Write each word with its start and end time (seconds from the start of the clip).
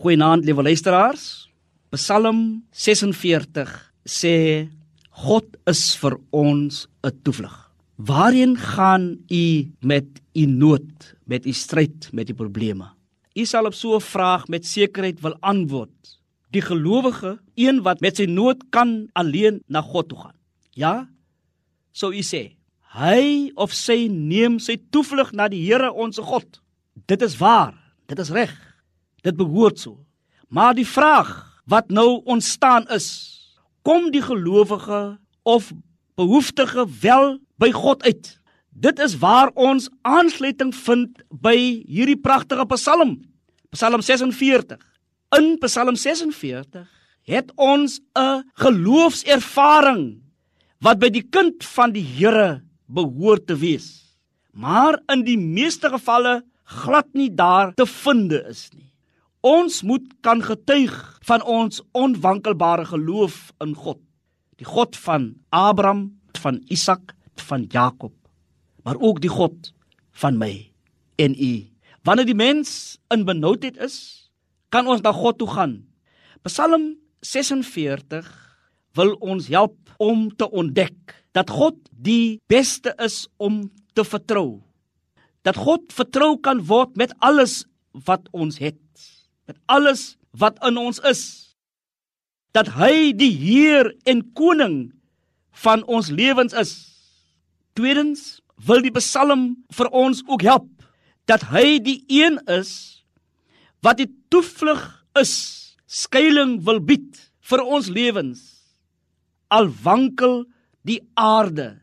Goeienaand, 0.00 0.46
liewe 0.48 0.62
luisteraars. 0.64 1.24
Psalm 1.92 2.62
46 2.72 3.68
sê 4.08 4.30
God 5.26 5.58
is 5.68 5.82
vir 6.00 6.16
ons 6.32 6.86
'n 7.04 7.12
toevlug. 7.22 7.52
Waarheen 8.00 8.56
gaan 8.56 9.18
u 9.28 9.68
met 9.80 10.08
u 10.32 10.46
nood, 10.46 11.14
met 11.26 11.44
u 11.44 11.52
stryd, 11.52 12.08
met 12.12 12.30
u 12.30 12.34
probleme? 12.34 12.88
U 13.36 13.44
sal 13.44 13.66
op 13.66 13.74
so 13.74 13.96
'n 13.96 14.00
vraag 14.00 14.48
met 14.48 14.64
sekerheid 14.66 15.20
wil 15.20 15.36
antwoord. 15.40 16.18
Die 16.50 16.62
gelowige, 16.62 17.38
een 17.54 17.82
wat 17.82 18.00
met 18.00 18.16
sy 18.16 18.24
nood 18.24 18.70
kan 18.70 19.08
alleen 19.12 19.62
na 19.66 19.82
God 19.82 20.08
toe 20.08 20.18
gaan. 20.18 20.36
Ja? 20.70 21.08
So 21.92 22.10
u 22.10 22.22
sê, 22.22 22.56
hy 22.96 23.50
of 23.54 23.72
sy 23.72 24.08
neem 24.08 24.58
sy 24.58 24.80
toevlug 24.90 25.32
na 25.32 25.48
die 25.48 25.66
Here 25.66 25.92
ons 25.92 26.18
God. 26.18 26.60
Dit 27.06 27.22
is 27.22 27.36
waar. 27.36 27.74
Dit 28.06 28.18
is 28.18 28.30
reg. 28.30 28.69
Dit 29.22 29.36
behoort 29.36 29.78
so. 29.78 29.98
Maar 30.48 30.74
die 30.74 30.86
vraag 30.86 31.30
wat 31.70 31.90
nou 31.90 32.20
ontstaan 32.24 32.88
is, 32.88 33.08
kom 33.82 34.10
die 34.10 34.22
gelowige 34.22 35.18
of 35.42 35.72
behoeftige 36.18 36.86
wel 37.00 37.38
by 37.60 37.70
God 37.72 38.02
uit. 38.02 38.40
Dit 38.70 38.98
is 38.98 39.18
waar 39.18 39.50
ons 39.54 39.88
aansluiting 40.02 40.72
vind 40.74 41.22
by 41.28 41.56
hierdie 41.86 42.18
pragtige 42.18 42.66
Psalm. 42.74 43.18
Psalm 43.74 44.02
46. 44.02 44.78
In 45.36 45.56
Psalm 45.62 45.96
46 45.96 46.88
het 47.30 47.52
ons 47.56 48.00
'n 48.18 48.42
geloofservaring 48.54 50.22
wat 50.80 50.98
by 50.98 51.08
die 51.08 51.22
kind 51.22 51.64
van 51.64 51.92
die 51.92 52.02
Here 52.02 52.62
behoort 52.86 53.46
te 53.46 53.56
wees. 53.56 54.16
Maar 54.52 54.98
in 55.12 55.22
die 55.24 55.38
meeste 55.38 55.88
gevalle 55.88 56.42
glad 56.64 57.06
nie 57.12 57.30
daar 57.34 57.74
te 57.74 57.86
vind 57.86 58.32
is 58.32 58.68
nie. 58.74 58.89
Ons 59.40 59.80
moet 59.88 60.04
kan 60.20 60.42
getuig 60.44 60.92
van 61.24 61.40
ons 61.48 61.80
onwankelbare 61.96 62.84
geloof 62.84 63.52
in 63.64 63.72
God. 63.72 63.96
Die 64.60 64.68
God 64.68 64.96
van 65.00 65.32
Abraham, 65.48 66.20
van 66.36 66.60
Isak, 66.68 67.14
van 67.48 67.64
Jakob, 67.72 68.12
maar 68.84 69.00
ook 69.00 69.20
die 69.24 69.32
God 69.32 69.72
van 70.12 70.36
my 70.36 70.68
en 71.16 71.32
u. 71.32 71.52
Wanneer 72.04 72.28
die 72.28 72.36
mens 72.36 72.98
in 73.08 73.24
benoudheid 73.24 73.80
is, 73.80 74.28
kan 74.68 74.86
ons 74.86 75.00
na 75.00 75.12
God 75.12 75.38
toe 75.40 75.48
gaan. 75.48 75.74
Psalm 76.44 76.98
46 77.24 78.28
wil 78.92 79.16
ons 79.24 79.48
help 79.48 79.76
om 79.96 80.28
te 80.36 80.50
ontdek 80.52 81.16
dat 81.32 81.48
God 81.48 81.80
die 81.96 82.40
beste 82.52 82.92
is 83.00 83.24
om 83.40 83.70
te 83.96 84.04
vertrou. 84.04 84.60
Dat 85.48 85.56
God 85.56 85.88
vertrou 85.96 86.36
kan 86.36 86.60
word 86.68 86.92
met 87.00 87.16
alles 87.24 87.64
wat 88.04 88.28
ons 88.36 88.60
het 88.60 88.76
met 89.50 89.58
alles 89.66 90.14
wat 90.38 90.60
in 90.62 90.78
ons 90.78 91.00
is. 91.10 91.22
Dat 92.54 92.70
hy 92.78 93.10
die 93.18 93.32
heer 93.34 93.90
en 94.06 94.22
koning 94.38 94.92
van 95.64 95.82
ons 95.90 96.10
lewens 96.14 96.54
is. 96.54 96.72
Tweedens 97.74 98.38
wil 98.66 98.82
die 98.84 98.94
psalm 98.94 99.64
vir 99.74 99.90
ons 99.90 100.22
ook 100.28 100.46
help 100.46 100.70
dat 101.30 101.48
hy 101.50 101.78
die 101.82 102.00
een 102.10 102.38
is 102.50 103.02
wat 103.82 104.00
die 104.00 104.10
toevlug 104.30 104.82
is 105.18 105.34
skuilings 105.90 106.62
wil 106.66 106.80
bied 106.82 107.18
vir 107.50 107.62
ons 107.62 107.90
lewens. 107.90 108.40
Al 109.50 109.70
wankel 109.82 110.44
die 110.86 111.00
aarde 111.18 111.80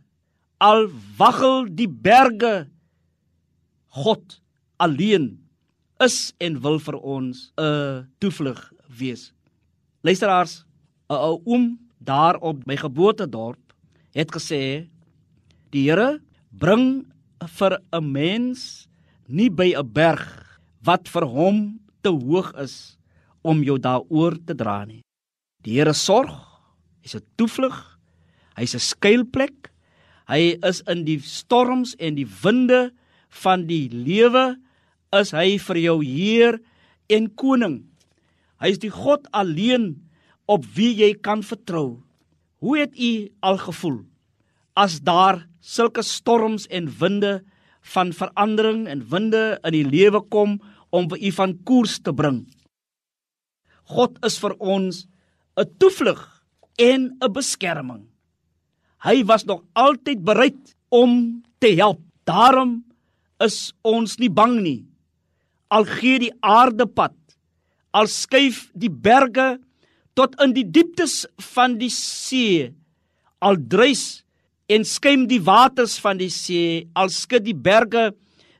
al 0.58 0.88
waggel 1.18 1.68
die 1.70 1.90
berge 1.90 2.68
God 3.94 4.40
alleen 4.82 5.47
is 6.04 6.34
en 6.40 6.60
wil 6.62 6.80
vir 6.80 6.98
ons 6.98 7.52
'n 7.58 8.08
toevlug 8.20 8.74
wees. 8.88 9.34
Luisteraars, 10.02 10.66
'n 11.10 11.14
ou 11.14 11.42
oom 11.46 11.80
daar 12.00 12.38
op 12.42 12.66
my 12.66 12.76
geboortedorp 12.76 13.60
het 14.14 14.32
gesê 14.32 14.88
die 15.72 15.90
Here 15.90 16.22
bring 16.52 17.06
vir 17.58 17.80
'n 17.94 18.12
mens 18.12 18.88
nie 19.28 19.50
by 19.50 19.74
'n 19.76 19.94
berg 19.94 20.60
wat 20.84 21.08
vir 21.08 21.26
hom 21.26 21.80
te 22.02 22.10
hoog 22.10 22.54
is 22.56 22.98
om 23.42 23.64
jou 23.64 23.78
daaroor 23.80 24.38
te 24.46 24.56
dra 24.56 24.86
nie. 24.86 25.02
Die 25.64 25.76
Here 25.78 25.94
sorg, 25.94 26.32
hy's 27.02 27.16
'n 27.16 27.26
toevlug, 27.38 28.00
hy's 28.56 28.76
'n 28.76 28.80
skuilplek. 28.80 29.72
Hy 30.28 30.58
is 30.64 30.82
in 30.88 31.06
die 31.06 31.20
storms 31.20 31.96
en 32.00 32.16
die 32.16 32.28
winde 32.44 32.92
van 33.30 33.66
die 33.68 33.90
lewe 33.90 34.58
is 35.16 35.32
hy 35.32 35.58
vir 35.62 35.80
jou 35.80 35.98
Heer 36.04 36.60
en 37.12 37.30
koning. 37.40 37.82
Hy 38.60 38.74
is 38.74 38.82
die 38.82 38.92
God 38.92 39.28
alleen 39.36 39.94
op 40.50 40.66
wie 40.76 40.94
jy 40.98 41.14
kan 41.24 41.44
vertrou. 41.46 42.04
Hoe 42.64 42.78
het 42.80 42.96
u 42.98 43.30
al 43.46 43.60
gevoel 43.62 44.02
as 44.78 45.00
daar 45.02 45.46
sulke 45.62 46.04
storms 46.06 46.68
en 46.74 46.90
winde 47.00 47.42
van 47.94 48.12
verandering 48.14 48.86
en 48.90 49.06
winde 49.10 49.58
in 49.66 49.74
die 49.74 49.86
lewe 49.86 50.22
kom 50.34 50.58
om 50.94 51.08
vir 51.12 51.22
u 51.22 51.32
van 51.38 51.56
koers 51.66 52.00
te 52.02 52.14
bring? 52.14 52.46
God 53.88 54.18
is 54.26 54.38
vir 54.38 54.54
ons 54.60 55.08
'n 55.58 55.66
toevlug 55.80 56.44
en 56.78 57.18
'n 57.22 57.34
beskerming. 57.34 58.10
Hy 59.04 59.24
was 59.24 59.46
nog 59.46 59.64
altyd 59.74 60.24
bereid 60.24 60.76
om 60.90 61.44
te 61.60 61.76
help. 61.76 62.02
Daarom 62.26 62.84
is 63.40 63.74
ons 63.84 64.18
nie 64.18 64.30
bang 64.30 64.62
nie 64.62 64.88
al 65.70 65.86
gee 65.86 66.20
die 66.20 66.34
aarde 66.42 66.88
pad. 66.88 67.16
Al 67.94 68.08
skuif 68.12 68.68
die 68.74 68.92
berge 68.92 69.58
tot 70.18 70.36
in 70.44 70.54
die 70.54 70.66
dieptes 70.66 71.26
van 71.54 71.78
die 71.78 71.92
see. 71.94 72.70
Al 73.40 73.58
druis 73.58 74.24
en 74.68 74.84
skuim 74.84 75.28
die 75.28 75.42
waters 75.44 75.98
van 76.04 76.20
die 76.20 76.32
see. 76.34 76.86
Al 76.96 77.10
skud 77.14 77.46
die 77.46 77.58
berge 77.58 78.12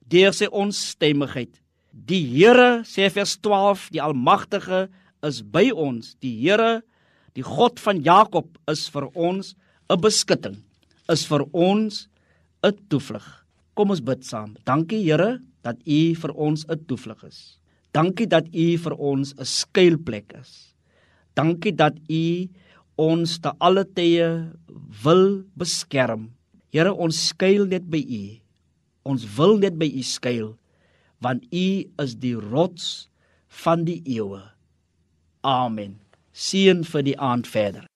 deur 0.08 0.36
sy 0.36 0.48
onstemmigheid 0.52 1.58
die 2.06 2.22
Here 2.30 2.84
sê 2.86 3.10
vers 3.10 3.36
12 3.42 3.90
die 3.96 4.02
almagtige 4.04 4.88
is 5.26 5.42
by 5.42 5.70
ons. 5.74 6.14
Die 6.22 6.36
Here 6.44 6.84
die 7.38 7.46
God 7.46 7.82
van 7.82 8.02
Jakob 8.06 8.58
is 8.70 8.88
vir 8.90 9.10
ons 9.14 9.56
'n 9.90 10.02
beskutting 10.02 10.58
is 11.10 11.26
vir 11.26 11.46
ons 11.54 12.08
'n 12.64 12.74
toevlug. 12.90 13.26
Kom 13.76 13.92
ons 13.92 14.02
bid 14.02 14.24
saam. 14.24 14.56
Dankie 14.66 15.04
Here 15.04 15.40
dat 15.68 15.84
U 15.84 16.02
vir 16.22 16.34
ons 16.48 16.66
'n 16.66 16.86
toevlug 16.88 17.24
is. 17.28 17.60
Dankie 17.92 18.28
dat 18.28 18.48
U 18.54 18.68
vir 18.78 18.96
ons 18.96 19.34
'n 19.36 19.46
skuilplek 19.46 20.34
is. 20.40 20.74
Dankie 21.36 21.76
dat 21.76 21.96
U 22.10 22.48
ons 22.96 23.40
te 23.40 23.52
alle 23.60 23.86
tye 23.86 24.52
wil 25.04 25.44
beskerm. 25.56 26.32
Here, 26.72 26.94
ons 26.94 27.28
skuil 27.28 27.66
net 27.66 27.90
by 27.90 28.00
U. 28.00 28.24
Ons 29.04 29.24
wil 29.38 29.58
net 29.58 29.78
by 29.78 29.86
U 29.86 30.04
skuil 30.04 30.58
want 31.20 31.46
U 31.52 31.68
is 32.04 32.16
die 32.22 32.36
rots 32.36 33.10
van 33.64 33.86
die 33.88 34.02
eeue. 34.06 34.42
Amen. 35.42 35.98
Seën 36.34 36.84
vir 36.86 37.06
die 37.08 37.18
aand 37.18 37.48
verder. 37.50 37.88